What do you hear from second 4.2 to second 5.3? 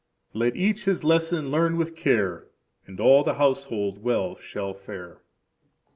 shall fare.